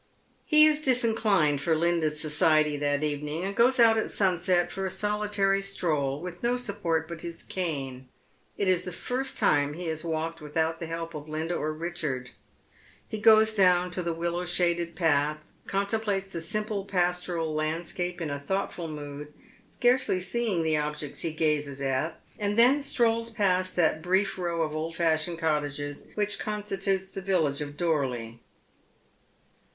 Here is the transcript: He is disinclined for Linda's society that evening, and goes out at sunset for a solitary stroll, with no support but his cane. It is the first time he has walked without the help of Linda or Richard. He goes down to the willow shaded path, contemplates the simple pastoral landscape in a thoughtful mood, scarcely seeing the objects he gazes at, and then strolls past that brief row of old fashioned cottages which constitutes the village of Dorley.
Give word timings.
He 0.47 0.65
is 0.65 0.81
disinclined 0.81 1.61
for 1.61 1.75
Linda's 1.75 2.19
society 2.19 2.75
that 2.75 3.03
evening, 3.03 3.43
and 3.43 3.55
goes 3.55 3.79
out 3.79 3.99
at 3.99 4.09
sunset 4.09 4.71
for 4.71 4.83
a 4.83 4.89
solitary 4.89 5.61
stroll, 5.61 6.19
with 6.19 6.41
no 6.41 6.57
support 6.57 7.07
but 7.07 7.21
his 7.21 7.43
cane. 7.43 8.09
It 8.57 8.67
is 8.67 8.81
the 8.81 8.91
first 8.91 9.37
time 9.37 9.73
he 9.73 9.85
has 9.89 10.03
walked 10.03 10.41
without 10.41 10.79
the 10.79 10.87
help 10.87 11.13
of 11.13 11.29
Linda 11.29 11.53
or 11.53 11.71
Richard. 11.71 12.31
He 13.07 13.19
goes 13.19 13.53
down 13.53 13.91
to 13.91 14.01
the 14.01 14.11
willow 14.11 14.43
shaded 14.43 14.95
path, 14.95 15.37
contemplates 15.67 16.29
the 16.29 16.41
simple 16.41 16.83
pastoral 16.83 17.53
landscape 17.53 18.19
in 18.19 18.31
a 18.31 18.39
thoughtful 18.39 18.87
mood, 18.87 19.31
scarcely 19.71 20.19
seeing 20.19 20.63
the 20.63 20.77
objects 20.77 21.19
he 21.19 21.31
gazes 21.31 21.79
at, 21.79 22.19
and 22.39 22.57
then 22.57 22.81
strolls 22.81 23.29
past 23.29 23.75
that 23.75 24.01
brief 24.01 24.39
row 24.39 24.63
of 24.63 24.75
old 24.75 24.95
fashioned 24.95 25.37
cottages 25.37 26.07
which 26.15 26.39
constitutes 26.39 27.11
the 27.11 27.21
village 27.21 27.61
of 27.61 27.77
Dorley. 27.77 28.39